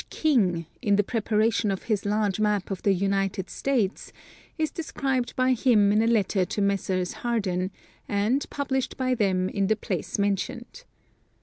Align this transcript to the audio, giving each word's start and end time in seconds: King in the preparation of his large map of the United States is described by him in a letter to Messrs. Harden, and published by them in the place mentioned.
King 0.09 0.65
in 0.81 0.95
the 0.95 1.03
preparation 1.03 1.69
of 1.69 1.83
his 1.83 2.05
large 2.07 2.39
map 2.39 2.71
of 2.71 2.81
the 2.81 2.91
United 2.91 3.51
States 3.51 4.11
is 4.57 4.71
described 4.71 5.35
by 5.35 5.53
him 5.53 5.91
in 5.91 6.01
a 6.01 6.07
letter 6.07 6.43
to 6.43 6.59
Messrs. 6.59 7.13
Harden, 7.13 7.69
and 8.09 8.49
published 8.49 8.97
by 8.97 9.13
them 9.13 9.47
in 9.47 9.67
the 9.67 9.75
place 9.75 10.17
mentioned. 10.17 10.85